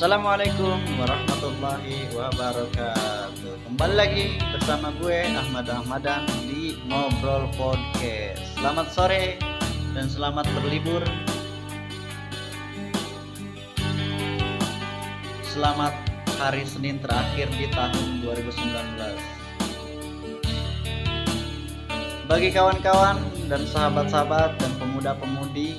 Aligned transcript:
Assalamualaikum 0.00 0.80
warahmatullahi 0.96 2.08
wabarakatuh. 2.16 3.68
Kembali 3.68 3.94
lagi 4.00 4.40
bersama 4.48 4.96
gue 4.96 5.28
Ahmad 5.28 5.68
Ahmadan 5.68 6.24
di 6.48 6.80
Ngobrol 6.88 7.52
Podcast. 7.52 8.40
Selamat 8.56 8.88
sore 8.96 9.36
dan 9.92 10.08
selamat 10.08 10.48
berlibur. 10.56 11.04
Selamat 15.44 15.92
hari 16.40 16.64
Senin 16.64 16.96
terakhir 17.04 17.52
di 17.60 17.68
tahun 17.68 18.24
2019 18.24 18.56
Bagi 22.24 22.48
kawan-kawan 22.56 23.20
dan 23.52 23.68
sahabat-sahabat 23.68 24.56
dan 24.64 24.72
pemuda-pemudi 24.80 25.76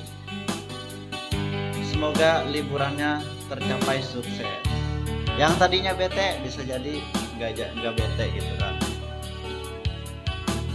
Semoga 1.90 2.46
liburannya 2.46 3.41
tercapai 3.52 4.00
sukses. 4.00 4.48
Yang 5.36 5.52
tadinya 5.60 5.92
bete 5.92 6.40
bisa 6.40 6.64
jadi 6.64 7.04
nggak 7.36 7.76
nggak 7.84 7.94
bete 8.00 8.24
gitu 8.32 8.52
kan. 8.56 8.74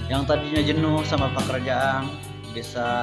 Yang 0.06 0.24
tadinya 0.30 0.62
jenuh 0.62 1.02
sama 1.02 1.34
pekerjaan 1.34 2.06
bisa 2.54 3.02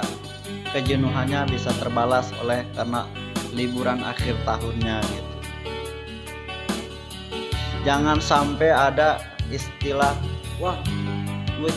kejenuhannya 0.70 1.51
bisa 1.51 1.74
terbalas 1.82 2.30
oleh 2.42 2.62
karena 2.79 3.06
liburan 3.51 3.98
akhir 4.06 4.38
tahunnya 4.46 5.02
gitu. 5.02 5.34
Jangan 7.82 8.18
sampai 8.23 8.70
ada 8.73 9.20
istilah 9.52 10.16
wah 10.56 10.79
gue 11.60 11.70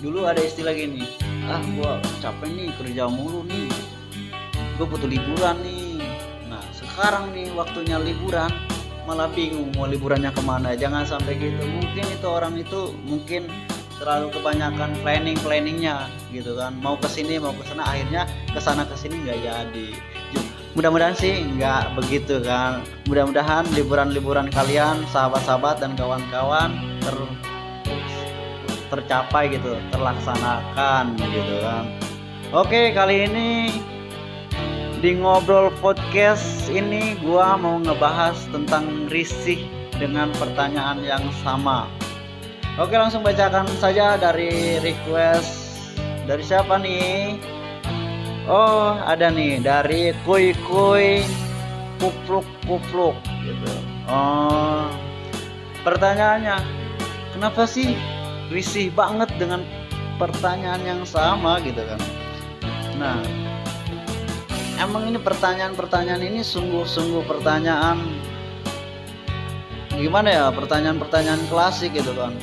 dulu 0.00 0.28
ada 0.28 0.38
istilah 0.38 0.76
gini 0.76 1.02
ah 1.50 1.58
gua 1.74 1.98
capek 2.22 2.48
nih 2.52 2.68
kerja 2.78 3.04
mulu 3.10 3.42
nih. 3.48 3.68
Gue 4.76 4.86
butuh 4.86 5.08
liburan 5.08 5.56
nih 5.64 5.85
sekarang 6.96 7.28
nih 7.36 7.52
waktunya 7.52 8.00
liburan. 8.00 8.48
Malah 9.04 9.28
bingung 9.36 9.68
mau 9.76 9.84
liburannya 9.84 10.32
ke 10.32 10.40
mana. 10.40 10.72
Jangan 10.72 11.04
sampai 11.04 11.36
gitu. 11.36 11.60
Mungkin 11.60 12.04
itu 12.08 12.24
orang 12.26 12.56
itu 12.56 12.96
mungkin 13.04 13.52
terlalu 14.00 14.32
kebanyakan 14.32 14.96
planning 15.04 15.36
planningnya 15.44 16.08
gitu 16.32 16.56
kan. 16.56 16.72
Mau 16.80 16.96
ke 16.96 17.04
sini 17.04 17.36
mau 17.36 17.52
ke 17.52 17.68
sana 17.68 17.84
akhirnya 17.84 18.24
ke 18.48 18.58
sana 18.64 18.88
ke 18.88 18.96
sini 18.96 19.28
nggak 19.28 19.38
jadi. 19.44 19.88
Mudah-mudahan 20.72 21.12
sih 21.12 21.44
nggak 21.60 22.00
begitu 22.00 22.40
kan. 22.40 22.80
Mudah-mudahan 23.04 23.68
liburan-liburan 23.76 24.48
kalian 24.48 25.04
sahabat-sahabat 25.12 25.84
dan 25.84 25.92
kawan-kawan 26.00 26.80
ter 27.04 27.16
tercapai 28.88 29.52
gitu 29.52 29.76
terlaksanakan 29.92 31.12
gitu 31.20 31.54
kan. 31.60 31.84
Oke 32.56 32.96
kali 32.96 33.28
ini 33.28 33.48
di 35.04 35.12
ngobrol 35.20 35.68
podcast 35.84 36.72
ini 36.72 37.20
gua 37.20 37.60
mau 37.60 37.76
ngebahas 37.76 38.48
tentang 38.48 39.12
risih 39.12 39.68
dengan 40.00 40.32
pertanyaan 40.40 41.04
yang 41.04 41.24
sama. 41.44 41.84
Oke, 42.80 42.96
langsung 42.96 43.20
bacakan 43.24 43.68
saja 43.76 44.16
dari 44.16 44.80
request 44.80 45.92
dari 46.24 46.44
siapa 46.44 46.80
nih? 46.80 47.36
Oh, 48.48 48.96
ada 49.04 49.28
nih 49.28 49.60
dari 49.60 50.16
Kuy 50.24 50.56
Kuy 50.64 51.20
Kupluk 52.00 52.46
Kupluk 52.64 53.16
gitu. 53.44 53.72
Oh. 54.08 54.88
Pertanyaannya, 55.84 56.56
kenapa 57.36 57.68
sih 57.68 57.96
risih 58.48 58.92
banget 58.92 59.28
dengan 59.36 59.60
pertanyaan 60.16 60.82
yang 60.84 61.02
sama 61.04 61.60
gitu 61.64 61.84
kan? 61.84 62.00
Nah, 62.96 63.18
emang 64.80 65.08
ini 65.08 65.18
pertanyaan-pertanyaan 65.20 66.22
ini 66.22 66.40
sungguh-sungguh 66.44 67.24
pertanyaan 67.24 68.00
gimana 69.96 70.28
ya 70.28 70.44
pertanyaan-pertanyaan 70.52 71.40
klasik 71.48 71.96
gitu 71.96 72.12
kan. 72.12 72.36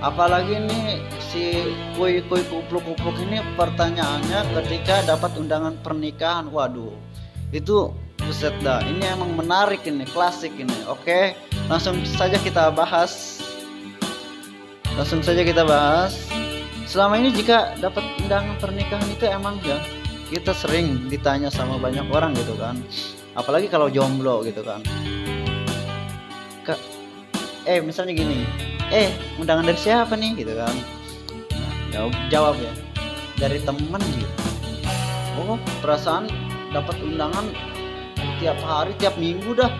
Apalagi 0.00 0.56
ini 0.56 1.00
si 1.20 1.72
kui 1.96 2.24
kui 2.28 2.40
kupluk 2.48 2.84
kupluk 2.84 3.16
ini 3.20 3.40
pertanyaannya 3.56 4.48
ketika 4.60 5.04
dapat 5.08 5.32
undangan 5.36 5.76
pernikahan. 5.80 6.48
Waduh 6.52 6.92
itu 7.52 7.92
buset 8.20 8.52
dah. 8.60 8.84
Ini 8.84 9.16
emang 9.16 9.32
menarik 9.36 9.84
ini 9.88 10.04
klasik 10.08 10.52
ini. 10.60 10.76
Oke 10.88 11.36
langsung 11.72 11.96
saja 12.04 12.36
kita 12.40 12.72
bahas. 12.72 13.40
Langsung 14.96 15.24
saja 15.24 15.40
kita 15.40 15.64
bahas. 15.64 16.16
Selama 16.84 17.16
ini 17.16 17.32
jika 17.32 17.78
dapat 17.80 18.02
undangan 18.20 18.58
pernikahan 18.60 19.06
itu 19.08 19.24
emang 19.24 19.56
ya 19.62 19.78
kita 20.30 20.54
sering 20.54 21.10
ditanya 21.10 21.50
sama 21.50 21.74
banyak 21.74 22.06
orang 22.06 22.30
gitu 22.38 22.54
kan. 22.54 22.78
Apalagi 23.34 23.66
kalau 23.66 23.90
jomblo 23.90 24.46
gitu 24.46 24.62
kan. 24.62 24.78
Ke 26.62 26.78
eh 27.66 27.82
misalnya 27.82 28.14
gini 28.14 28.46
eh 28.94 29.10
undangan 29.42 29.66
dari 29.66 29.78
siapa 29.78 30.14
nih? 30.14 30.38
gitu 30.38 30.54
kan. 30.54 30.74
Nah, 31.90 32.06
jawab 32.30 32.54
ya 32.62 32.70
dari 33.42 33.58
temen 33.66 34.02
gitu. 34.14 34.34
Oh 35.42 35.58
perasaan 35.82 36.30
dapat 36.70 36.94
undangan 37.02 37.50
tiap 38.38 38.58
hari 38.62 38.94
tiap 39.02 39.18
minggu 39.18 39.58
dah. 39.58 39.74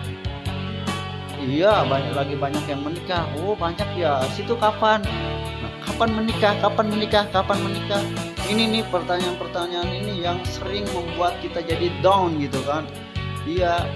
Iya 1.41 1.87
banyak 1.87 2.13
lagi 2.13 2.35
banyak 2.35 2.65
yang 2.67 2.83
menikah. 2.83 3.23
Oh 3.39 3.55
banyak 3.55 3.87
ya 3.95 4.19
situ 4.35 4.53
kapan? 4.59 4.99
Nah, 5.01 5.71
kapan 5.87 6.09
menikah 6.11 6.53
kapan 6.59 6.85
menikah 6.91 7.23
kapan 7.31 7.57
menikah 7.63 8.03
ini 8.51 8.67
nih 8.67 8.83
pertanyaan-pertanyaan 8.91 9.89
ini 10.03 10.27
yang 10.27 10.43
sering 10.43 10.83
membuat 10.91 11.39
kita 11.39 11.63
jadi 11.63 11.87
down 12.03 12.35
gitu 12.43 12.59
kan. 12.67 12.83
Dia 13.47 13.87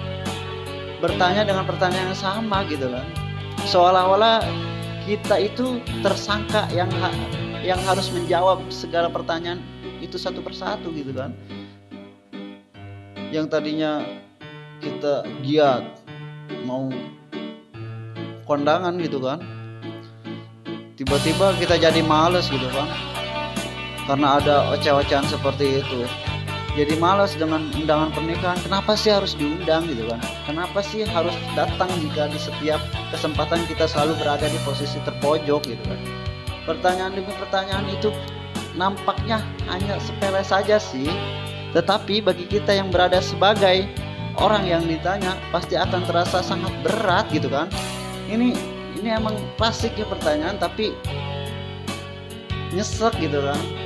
bertanya 1.04 1.44
dengan 1.44 1.68
pertanyaan 1.68 2.16
yang 2.16 2.18
sama 2.18 2.64
gitu 2.64 2.88
kan. 2.88 3.04
Seolah-olah 3.68 4.40
kita 5.04 5.36
itu 5.44 5.84
tersangka 6.00 6.64
yang 6.72 6.88
ha 6.96 7.12
yang 7.60 7.78
harus 7.84 8.08
menjawab 8.08 8.64
segala 8.72 9.12
pertanyaan 9.12 9.60
itu 10.00 10.16
satu 10.16 10.40
persatu 10.40 10.88
gitu 10.96 11.12
kan. 11.12 11.36
Yang 13.28 13.52
tadinya 13.52 14.08
kita 14.80 15.28
giat 15.44 15.84
mau 16.64 16.88
kondangan 18.46 18.96
gitu 19.02 19.18
kan 19.18 19.42
tiba-tiba 20.96 21.52
kita 21.58 21.76
jadi 21.76 22.00
males 22.06 22.48
gitu 22.48 22.68
kan 22.72 22.86
karena 24.06 24.38
ada 24.38 24.70
oceh-ocehan 24.74 25.26
seperti 25.26 25.82
itu. 25.82 26.06
Jadi 26.76 26.92
malas 27.00 27.32
dengan 27.32 27.72
undangan 27.72 28.12
pernikahan. 28.12 28.60
Kenapa 28.60 28.92
sih 29.00 29.08
harus 29.08 29.32
diundang 29.32 29.88
gitu 29.88 30.12
kan? 30.12 30.20
Kenapa 30.44 30.84
sih 30.84 31.08
harus 31.08 31.32
datang 31.56 31.88
jika 32.04 32.28
di 32.28 32.36
setiap 32.36 32.78
kesempatan 33.08 33.64
kita 33.64 33.88
selalu 33.88 34.12
berada 34.20 34.44
di 34.44 34.60
posisi 34.60 35.00
terpojok 35.08 35.72
gitu 35.72 35.84
kan? 35.88 36.00
Pertanyaan 36.68 37.16
demi 37.16 37.32
pertanyaan 37.40 37.88
itu 37.88 38.12
nampaknya 38.76 39.40
hanya 39.72 39.96
sepele 40.04 40.44
saja 40.44 40.76
sih. 40.76 41.08
Tetapi 41.72 42.20
bagi 42.20 42.44
kita 42.44 42.76
yang 42.76 42.92
berada 42.92 43.24
sebagai 43.24 43.88
orang 44.36 44.68
yang 44.68 44.84
ditanya 44.84 45.32
pasti 45.48 45.80
akan 45.80 46.04
terasa 46.04 46.44
sangat 46.44 46.76
berat 46.84 47.24
gitu 47.32 47.48
kan? 47.48 47.72
Ini 48.28 48.52
ini 49.00 49.08
emang 49.08 49.32
klasik 49.56 49.96
ya 49.96 50.04
pertanyaan 50.04 50.60
tapi 50.60 50.92
nyesek 52.76 53.16
gitu 53.16 53.40
kan 53.40 53.85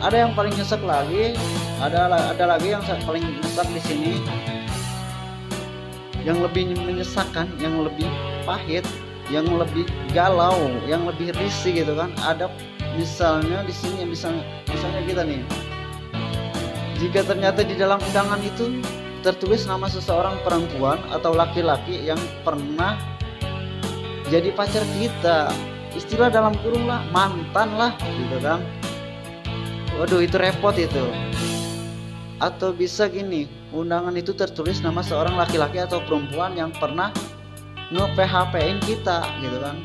ada 0.00 0.16
yang 0.16 0.32
paling 0.32 0.52
nyesek 0.56 0.80
lagi 0.80 1.36
ada 1.80 2.08
ada 2.08 2.44
lagi 2.56 2.72
yang 2.72 2.84
paling 3.04 3.24
nyesek 3.40 3.68
di 3.72 3.80
sini. 3.84 4.12
Yang 6.20 6.48
lebih 6.48 6.76
menyesakkan 6.76 7.48
yang 7.60 7.80
lebih 7.80 8.08
pahit 8.44 8.84
yang 9.32 9.46
lebih 9.46 9.86
galau 10.12 10.68
yang 10.84 11.04
lebih 11.04 11.32
risih 11.36 11.84
gitu 11.84 11.92
kan. 11.96 12.12
Ada 12.24 12.48
misalnya 12.96 13.64
di 13.64 13.72
sini 13.72 14.04
misalnya 14.08 14.44
misalnya 14.68 15.00
kita 15.04 15.22
nih. 15.24 15.40
Jika 17.00 17.24
ternyata 17.24 17.64
di 17.64 17.76
dalam 17.80 17.96
undangan 17.96 18.40
itu 18.44 18.84
tertulis 19.24 19.64
nama 19.64 19.88
seseorang 19.88 20.36
perempuan 20.44 21.00
atau 21.12 21.32
laki-laki 21.32 22.08
yang 22.08 22.20
pernah 22.44 22.96
jadi 24.32 24.52
pacar 24.52 24.84
kita 24.96 25.52
istilah 25.92 26.32
dalam 26.32 26.56
kurung 26.64 26.88
lah 26.88 27.04
mantan 27.12 27.68
lah 27.76 27.92
gitu 28.00 28.38
kan 28.40 28.64
Waduh 30.00 30.24
itu 30.24 30.40
repot 30.40 30.72
itu. 30.80 31.04
Atau 32.40 32.72
bisa 32.72 33.04
gini, 33.04 33.44
undangan 33.68 34.16
itu 34.16 34.32
tertulis 34.32 34.80
nama 34.80 35.04
seorang 35.04 35.36
laki-laki 35.36 35.76
atau 35.76 36.00
perempuan 36.00 36.56
yang 36.56 36.72
pernah 36.72 37.12
nge-PHP-in 37.92 38.80
kita 38.80 39.20
gitu 39.44 39.60
kan. 39.60 39.76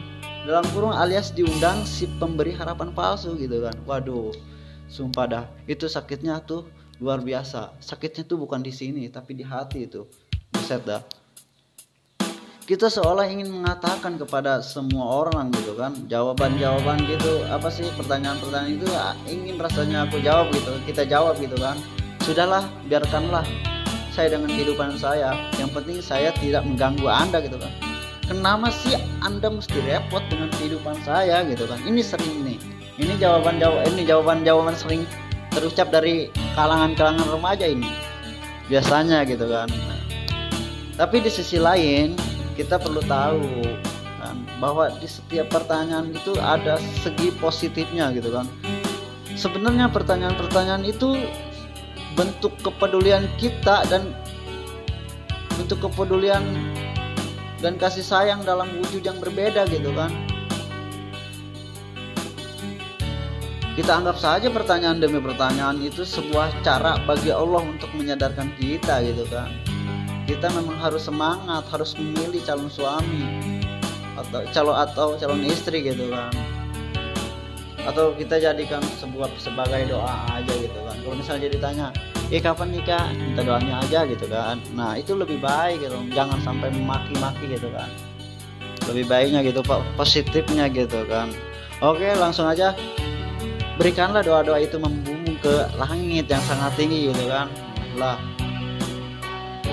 Dalam 0.47 0.63
kurung 0.71 0.95
alias 0.95 1.35
diundang 1.35 1.83
si 1.83 2.07
pemberi 2.15 2.55
harapan 2.55 2.95
palsu 2.95 3.35
gitu 3.35 3.59
kan. 3.59 3.75
Waduh, 3.83 4.31
sumpah 4.87 5.27
dah, 5.27 5.45
itu 5.67 5.83
sakitnya 5.91 6.39
tuh 6.47 6.63
luar 7.03 7.19
biasa. 7.19 7.75
Sakitnya 7.83 8.23
tuh 8.23 8.39
bukan 8.39 8.63
di 8.63 8.71
sini 8.71 9.11
tapi 9.11 9.35
di 9.35 9.43
hati 9.43 9.83
itu. 9.83 10.07
Buset 10.55 10.79
dah 10.87 11.03
kita 12.65 12.89
seolah 12.89 13.29
ingin 13.29 13.61
mengatakan 13.61 14.17
kepada 14.17 14.57
semua 14.57 15.21
orang 15.21 15.53
gitu 15.53 15.77
kan 15.77 15.93
jawaban-jawaban 16.09 16.97
gitu 17.05 17.45
apa 17.45 17.69
sih 17.69 17.85
pertanyaan-pertanyaan 17.93 18.73
itu 18.73 18.89
ya, 18.89 19.13
ingin 19.29 19.61
rasanya 19.61 20.09
aku 20.09 20.17
jawab 20.25 20.49
gitu 20.49 20.73
kita 20.89 21.05
jawab 21.05 21.37
gitu 21.37 21.53
kan. 21.61 21.77
Sudahlah 22.25 22.65
biarkanlah 22.89 23.45
saya 24.09 24.33
dengan 24.33 24.49
kehidupan 24.49 24.97
saya 24.97 25.37
yang 25.61 25.69
penting 25.69 26.01
saya 26.01 26.33
tidak 26.41 26.65
mengganggu 26.65 27.05
anda 27.05 27.37
gitu 27.45 27.61
kan. 27.61 27.69
Kenapa 28.25 28.73
sih 28.73 28.97
anda 29.21 29.45
mesti 29.45 29.77
repot 29.85 30.25
dengan 30.33 30.49
kehidupan 30.57 30.97
saya 31.05 31.45
gitu 31.45 31.69
kan? 31.69 31.77
Ini 31.85 32.01
sering 32.01 32.49
nih. 32.49 32.57
Ini 32.97 33.13
jawaban 33.21 33.61
jawab 33.61 33.85
ini 33.93 34.09
jawaban 34.09 34.41
jawaban 34.41 34.73
sering 34.73 35.05
terucap 35.53 35.93
dari 35.93 36.33
kalangan-kalangan 36.57 37.29
remaja 37.29 37.69
ini. 37.69 37.93
Biasanya 38.73 39.21
gitu 39.29 39.45
kan. 39.45 39.69
Tapi 40.97 41.21
di 41.21 41.29
sisi 41.29 41.61
lain 41.61 42.24
kita 42.55 42.79
perlu 42.79 43.03
tahu 43.03 43.43
kan 44.23 44.35
bahwa 44.63 44.87
di 44.97 45.05
setiap 45.05 45.51
pertanyaan 45.51 46.15
itu 46.15 46.33
ada 46.39 46.79
segi 47.03 47.29
positifnya 47.37 48.09
gitu 48.15 48.31
kan. 48.31 48.47
Sebenarnya 49.35 49.91
pertanyaan-pertanyaan 49.91 50.87
itu 50.87 51.19
bentuk 52.15 52.55
kepedulian 52.63 53.27
kita 53.35 53.83
dan 53.91 54.15
bentuk 55.59 55.83
kepedulian 55.83 56.41
dan 57.59 57.75
kasih 57.75 58.07
sayang 58.07 58.47
dalam 58.47 58.71
wujud 58.79 59.03
yang 59.03 59.19
berbeda 59.19 59.67
gitu 59.67 59.91
kan. 59.91 60.09
Kita 63.75 63.99
anggap 63.99 64.15
saja 64.15 64.47
pertanyaan 64.47 65.03
demi 65.03 65.19
pertanyaan 65.19 65.83
itu 65.83 66.07
sebuah 66.07 66.63
cara 66.63 66.95
bagi 67.03 67.35
Allah 67.35 67.59
untuk 67.59 67.91
menyadarkan 67.91 68.55
kita 68.55 69.03
gitu 69.03 69.27
kan 69.27 69.64
kita 70.25 70.49
memang 70.49 70.77
harus 70.81 71.05
semangat 71.05 71.63
harus 71.69 71.93
memilih 71.95 72.41
calon 72.41 72.69
suami. 72.69 73.23
Atau 74.17 74.41
calon 74.49 74.75
atau 74.75 75.07
calon 75.21 75.45
istri 75.45 75.85
gitu 75.85 76.09
kan. 76.09 76.33
Atau 77.85 78.17
kita 78.17 78.41
jadikan 78.41 78.81
sebuah 78.97 79.29
sebagai 79.37 79.85
doa 79.85 80.25
aja 80.33 80.53
gitu 80.57 80.79
kan. 80.81 80.97
Kalau 80.97 81.15
misalnya 81.15 81.47
ditanya 81.53 81.87
eh 82.33 82.41
kapan 82.41 82.73
nikah? 82.73 83.05
Kita 83.13 83.41
doanya 83.45 83.85
aja 83.85 83.99
gitu 84.09 84.25
kan. 84.25 84.57
Nah 84.73 84.97
itu 84.97 85.13
lebih 85.13 85.37
baik 85.37 85.85
gitu. 85.85 85.93
Jangan 86.09 86.41
sampai 86.41 86.73
memaki-maki 86.73 87.45
gitu 87.53 87.69
kan. 87.69 87.89
Lebih 88.89 89.05
baiknya 89.05 89.45
gitu 89.45 89.61
pak 89.61 89.85
positifnya 89.93 90.65
gitu 90.73 91.05
kan. 91.05 91.29
Oke 91.85 92.17
langsung 92.17 92.49
aja. 92.49 92.73
Berikanlah 93.77 94.23
doa-doa 94.23 94.57
itu 94.63 94.79
membumbung 94.81 95.37
ke 95.37 95.69
langit 95.77 96.25
yang 96.31 96.41
sangat 96.49 96.73
tinggi 96.73 97.13
gitu 97.13 97.29
kan. 97.29 97.51
Lah 97.99 98.17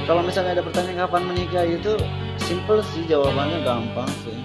kalau 0.09 0.23
misalnya 0.25 0.59
ada 0.59 0.65
pertanyaan 0.65 1.07
kapan 1.07 1.23
menikah 1.29 1.65
itu 1.69 1.93
simple 2.41 2.81
sih 2.93 3.05
jawabannya 3.07 3.63
gampang 3.63 4.11
sih. 4.27 4.37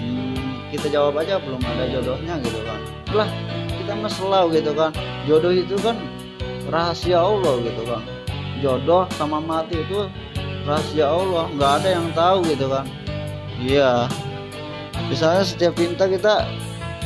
Hmm, 0.00 0.66
kita 0.72 0.90
jawab 0.90 1.20
aja 1.20 1.38
belum 1.40 1.60
ada 1.62 1.84
jodohnya 1.88 2.40
gitu 2.42 2.60
kan. 2.64 2.80
Lah 3.14 3.28
kita 3.80 3.92
mah 3.96 4.12
selalu 4.12 4.60
gitu 4.60 4.72
kan. 4.74 4.90
Jodoh 5.28 5.52
itu 5.54 5.76
kan 5.78 5.96
rahasia 6.68 7.22
Allah 7.22 7.54
gitu 7.62 7.82
kan. 7.86 8.02
Jodoh 8.58 9.04
sama 9.14 9.38
mati 9.38 9.78
itu 9.78 10.08
rahasia 10.66 11.06
Allah 11.06 11.46
nggak 11.54 11.72
ada 11.82 11.88
yang 11.88 12.06
tahu 12.16 12.38
gitu 12.50 12.66
kan. 12.66 12.84
Iya. 13.62 14.10
Misalnya 15.06 15.44
setiap 15.46 15.78
pinta 15.78 16.10
kita 16.10 16.48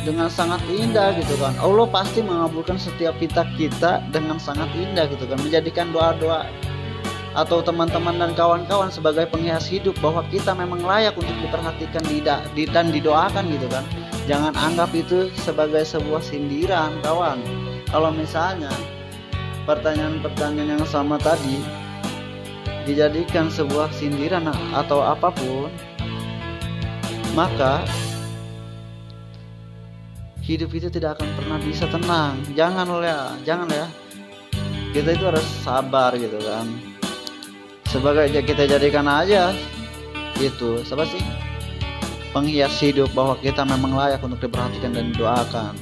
dengan 0.01 0.27
sangat 0.31 0.61
indah 0.65 1.13
gitu 1.21 1.37
kan. 1.37 1.53
Allah 1.61 1.85
pasti 1.85 2.25
mengabulkan 2.25 2.81
setiap 2.81 3.13
pinta 3.21 3.45
kita 3.55 4.01
dengan 4.09 4.41
sangat 4.41 4.67
indah 4.73 5.05
gitu 5.11 5.29
kan. 5.29 5.37
Menjadikan 5.37 5.93
doa-doa 5.93 6.49
atau 7.31 7.63
teman-teman 7.63 8.19
dan 8.19 8.31
kawan-kawan 8.35 8.91
sebagai 8.91 9.23
penghias 9.31 9.63
hidup 9.63 9.95
bahwa 10.03 10.19
kita 10.27 10.51
memang 10.51 10.83
layak 10.83 11.15
untuk 11.15 11.31
diperhatikan 11.39 12.03
dan 12.75 12.85
didoakan 12.91 13.45
gitu 13.47 13.67
kan. 13.71 13.85
Jangan 14.27 14.53
anggap 14.53 14.91
itu 14.91 15.31
sebagai 15.39 15.81
sebuah 15.87 16.19
sindiran 16.19 16.91
kawan. 17.01 17.39
Kalau 17.87 18.11
misalnya 18.11 18.71
pertanyaan-pertanyaan 19.63 20.79
yang 20.79 20.85
sama 20.87 21.15
tadi 21.19 21.63
dijadikan 22.83 23.47
sebuah 23.47 23.87
sindiran 23.95 24.51
atau 24.75 24.99
apa 24.99 25.31
pun 25.31 25.71
maka 27.31 27.79
hidup 30.43 30.73
itu 30.75 30.91
tidak 30.91 31.15
akan 31.15 31.31
pernah 31.39 31.57
bisa 31.63 31.87
tenang. 31.87 32.35
Jangan 32.59 32.91
ya 32.99 33.19
jangan 33.47 33.71
ya 33.71 33.87
kita 34.91 35.15
itu 35.15 35.23
harus 35.23 35.47
sabar 35.63 36.11
gitu 36.19 36.35
kan 36.43 36.90
sebagai 37.91 38.31
kita 38.47 38.63
jadikan 38.63 39.03
aja 39.03 39.51
itu. 40.39 40.79
Siapa 40.87 41.03
sih? 41.03 41.19
Penghias 42.31 42.79
hidup 42.79 43.11
bahwa 43.11 43.35
kita 43.43 43.67
memang 43.67 43.91
layak 43.91 44.23
untuk 44.23 44.39
diperhatikan 44.39 44.95
dan 44.95 45.11
didoakan. 45.11 45.75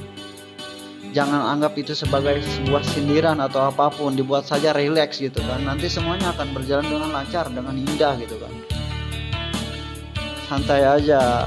Jangan 1.14 1.54
anggap 1.54 1.78
itu 1.78 1.94
sebagai 1.94 2.42
sebuah 2.42 2.82
sindiran 2.82 3.38
atau 3.38 3.70
apa 3.70 3.90
pun. 3.94 4.18
Dibuat 4.18 4.50
saja 4.50 4.74
rileks 4.74 5.22
gitu 5.22 5.38
kan. 5.46 5.62
Nanti 5.62 5.86
semuanya 5.86 6.34
akan 6.34 6.50
berjalan 6.50 6.86
dengan 6.90 7.10
lancar 7.14 7.46
dengan 7.50 7.74
indah 7.78 8.18
gitu 8.18 8.34
kan. 8.42 8.52
Santai 10.50 10.82
aja. 10.82 11.46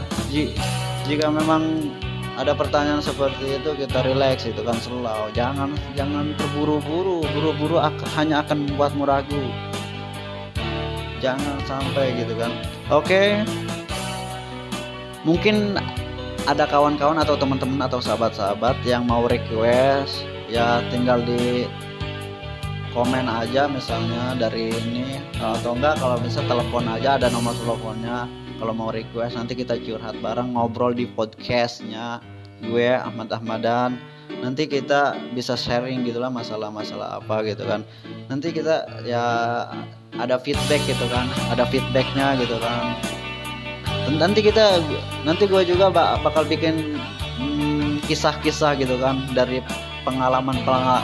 Jika 1.04 1.27
memang 1.27 1.92
ada 2.39 2.56
pertanyaan 2.56 3.04
seperti 3.04 3.59
itu 3.59 3.75
kita 3.75 4.07
rileks 4.07 4.48
itu 4.48 4.63
kan. 4.63 4.80
Selalu 4.80 5.36
jangan 5.36 5.75
jangan 6.00 6.31
terburu-buru. 6.39 7.27
Buru-buru 7.27 7.75
hanya 8.16 8.39
akan 8.48 8.68
membuatmu 8.68 9.04
ragu 9.04 9.44
jangan 11.24 11.58
sampai 11.64 12.20
gitu 12.20 12.36
kan. 12.36 12.52
Oke. 12.92 13.48
Mungkin 15.24 15.80
ada 16.44 16.68
kawan-kawan 16.68 17.24
atau 17.24 17.40
teman-teman 17.40 17.88
atau 17.88 18.04
sahabat-sahabat 18.04 18.75
yang 18.84 19.08
mau 19.08 19.24
request 19.24 20.28
ya 20.52 20.84
tinggal 20.92 21.24
di 21.24 21.64
komen 22.92 23.31
aja 23.31 23.72
misalnya 23.72 24.36
dari 24.36 24.75
ini. 24.75 25.24
Atau 25.40 25.80
enggak 25.80 26.04
kalau 26.04 26.20
bisa 26.20 26.44
telepon 26.44 26.92
aja 26.92 27.16
ada 27.16 27.31
nomor 27.31 27.56
teleponnya. 27.56 28.28
Kalau 28.60 28.76
mau 28.76 28.92
request 28.92 29.40
nanti 29.40 29.56
kita 29.56 29.80
curhat 29.80 30.19
bareng 30.19 30.60
ngobrol 30.60 30.92
di 30.92 31.08
podcastnya 31.08 32.19
gue 32.63 32.88
Ahmad 32.95 33.30
Ahmadan. 33.31 34.00
Nanti 34.44 34.68
kita 34.68 35.15
bisa 35.36 35.56
sharing 35.56 36.04
gitulah 36.04 36.31
masalah-masalah 36.31 37.24
apa 37.24 37.44
gitu 37.48 37.63
kan. 37.63 37.83
Nanti 38.27 38.51
kita 38.51 38.88
ya 39.07 39.24
ada 40.19 40.36
feedback 40.39 40.83
gitu 40.88 41.06
kan. 41.12 41.27
Ada 41.51 41.68
feedbacknya 41.68 42.39
gitu 42.39 42.60
kan. 42.60 42.98
Nanti 44.19 44.44
kita 44.44 44.83
nanti 45.24 45.48
gue 45.48 45.63
juga 45.63 45.88
bakal 45.94 46.44
bikin 46.44 47.00
hmm, 47.39 48.04
kisah-kisah 48.07 48.75
gitu 48.80 49.00
kan 49.00 49.24
dari 49.31 49.63
pengalaman 50.04 50.60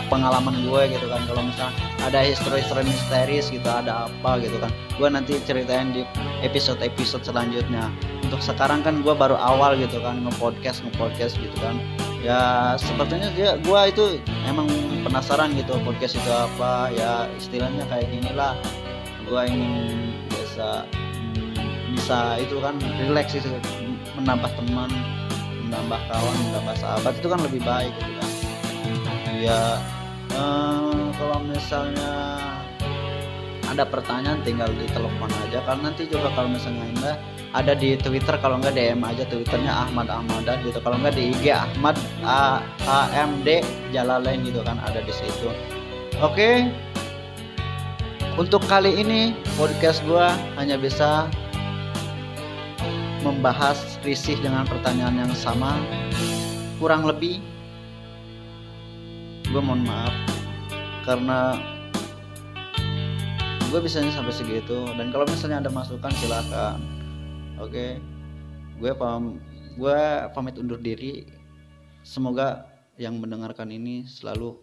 pengalaman 0.08 0.56
gue 0.64 0.82
gitu 0.94 1.08
kan. 1.08 1.22
Kalau 1.28 1.42
misalnya 1.44 1.74
ada 2.04 2.20
history-history 2.24 2.84
misteris 2.86 3.52
gitu 3.52 3.68
ada 3.68 4.08
apa 4.08 4.40
gitu 4.44 4.60
kan. 4.60 4.72
Gue 5.00 5.10
nanti 5.12 5.40
ceritain 5.44 5.92
di 5.92 6.04
episode-episode 6.44 7.24
selanjutnya. 7.24 7.92
Untuk 8.24 8.44
sekarang 8.44 8.86
kan 8.86 9.02
gue 9.02 9.16
baru 9.16 9.40
awal 9.40 9.80
gitu 9.80 10.00
kan 10.04 10.22
nge-podcast 10.24 10.86
nge-podcast 10.86 11.40
gitu 11.40 11.58
kan. 11.64 11.80
Ya 12.20 12.76
sepertinya 12.76 13.32
dia 13.34 13.56
gue 13.58 13.82
itu 13.88 14.20
emang 14.46 14.68
penasaran 15.08 15.56
gitu 15.56 15.80
podcast 15.88 16.20
itu 16.20 16.32
apa. 16.32 16.92
Ya 16.94 17.26
istilahnya 17.40 17.88
kayak 17.88 18.08
gini 18.12 18.32
lah. 18.36 18.54
Gue 19.26 19.42
ingin 19.48 20.14
biasa 20.30 20.84
hmm, 20.84 21.96
bisa 21.96 22.36
itu 22.44 22.60
kan 22.60 22.76
relax 23.08 23.32
itu 23.32 23.48
menambah 24.20 24.52
teman 24.60 24.92
menambah 25.70 26.02
kawan 26.10 26.36
menambah 26.50 26.76
sahabat 26.82 27.14
itu 27.16 27.28
kan 27.30 27.40
lebih 27.46 27.62
baik 27.62 27.94
gitu 28.02 28.14
kan 28.18 28.29
ya 29.40 29.80
eh, 30.36 31.04
kalau 31.16 31.40
misalnya 31.48 32.40
ada 33.70 33.86
pertanyaan 33.86 34.42
tinggal 34.42 34.68
di 34.74 34.90
telepon 34.90 35.30
aja. 35.46 35.62
Karena 35.64 35.94
nanti 35.94 36.10
juga 36.10 36.34
kalau 36.34 36.50
misalnya 36.50 36.86
enggak 36.90 37.18
ada 37.54 37.74
di 37.78 37.96
Twitter 37.96 38.36
kalau 38.42 38.58
enggak 38.58 38.76
DM 38.76 39.02
aja 39.06 39.24
Twitternya 39.30 39.74
Ahmad 39.88 40.10
Ahmadan 40.10 40.58
gitu. 40.66 40.82
Kalau 40.82 40.98
enggak 40.98 41.16
di 41.16 41.32
IG 41.38 41.54
Ahmad 41.54 41.96
A 42.26 42.66
AMD 42.90 43.62
Jalalain 43.94 44.42
gitu 44.42 44.66
kan 44.66 44.82
ada 44.82 45.00
di 45.06 45.14
situ. 45.14 45.54
Oke? 46.20 46.68
Untuk 48.40 48.64
kali 48.72 48.96
ini 49.04 49.36
podcast 49.60 50.00
gue 50.08 50.28
hanya 50.56 50.80
bisa 50.80 51.28
membahas 53.20 54.00
risih 54.02 54.40
dengan 54.40 54.64
pertanyaan 54.64 55.28
yang 55.28 55.34
sama. 55.36 55.76
Kurang 56.80 57.04
lebih 57.04 57.44
gue 59.50 59.62
mohon 59.62 59.82
maaf. 59.82 60.14
Karena 61.06 61.58
gue 63.70 63.80
bisanya 63.82 64.14
sampai 64.14 64.34
segitu. 64.34 64.86
Dan 64.94 65.10
kalau 65.10 65.26
misalnya 65.26 65.66
ada 65.66 65.72
masukan 65.74 66.14
silakan. 66.22 66.78
Oke? 67.58 67.98
Gue 68.78 68.92
pam 68.94 69.42
gue 69.76 70.00
pamit 70.32 70.56
undur 70.62 70.78
diri. 70.78 71.26
Semoga 72.06 72.70
yang 73.00 73.18
mendengarkan 73.18 73.74
ini 73.74 74.06
selalu 74.06 74.56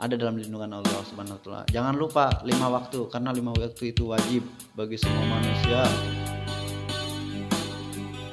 ada 0.00 0.16
dalam 0.16 0.40
lindungan 0.40 0.80
Allah 0.80 1.04
Subhanahu 1.04 1.36
wa 1.36 1.42
taala. 1.44 1.62
Jangan 1.68 1.94
lupa 2.00 2.40
lima 2.48 2.72
waktu 2.72 3.04
karena 3.12 3.36
lima 3.36 3.52
waktu 3.52 3.92
itu 3.92 4.08
wajib 4.08 4.48
bagi 4.72 4.96
semua 4.96 5.24
manusia. 5.28 5.84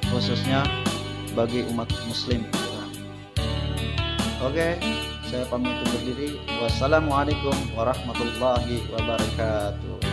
Khususnya 0.08 0.64
bagi 1.36 1.68
umat 1.68 1.92
muslim. 2.08 2.40
Oke, 4.38 4.78
saya 5.26 5.42
pamit 5.50 5.74
undur 5.82 6.02
diri. 6.06 6.38
Wassalamualaikum 6.62 7.74
warahmatullahi 7.74 8.86
wabarakatuh 8.94 10.07